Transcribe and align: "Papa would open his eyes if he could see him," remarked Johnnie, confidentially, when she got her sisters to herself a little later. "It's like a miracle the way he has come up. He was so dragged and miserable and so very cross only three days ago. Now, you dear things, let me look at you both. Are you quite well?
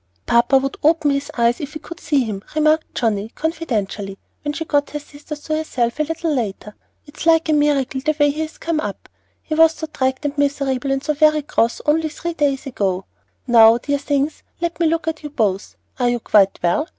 "Papa 0.25 0.57
would 0.57 0.77
open 0.81 1.11
his 1.11 1.29
eyes 1.37 1.61
if 1.61 1.73
he 1.73 1.79
could 1.79 1.99
see 1.99 2.23
him," 2.23 2.41
remarked 2.55 2.95
Johnnie, 2.95 3.29
confidentially, 3.35 4.17
when 4.43 4.51
she 4.51 4.65
got 4.65 4.89
her 4.89 4.99
sisters 4.99 5.41
to 5.43 5.55
herself 5.55 5.99
a 5.99 6.03
little 6.03 6.33
later. 6.33 6.75
"It's 7.05 7.27
like 7.27 7.47
a 7.47 7.53
miracle 7.53 8.01
the 8.01 8.15
way 8.19 8.31
he 8.31 8.41
has 8.41 8.57
come 8.57 8.79
up. 8.79 9.07
He 9.43 9.53
was 9.53 9.73
so 9.75 9.85
dragged 9.85 10.25
and 10.25 10.35
miserable 10.39 10.91
and 10.91 11.03
so 11.03 11.13
very 11.13 11.43
cross 11.43 11.81
only 11.85 12.09
three 12.09 12.33
days 12.33 12.65
ago. 12.65 13.05
Now, 13.45 13.73
you 13.73 13.79
dear 13.79 13.99
things, 13.99 14.41
let 14.59 14.79
me 14.79 14.87
look 14.87 15.07
at 15.07 15.21
you 15.21 15.29
both. 15.29 15.75
Are 15.99 16.09
you 16.09 16.19
quite 16.19 16.57
well? 16.63 16.87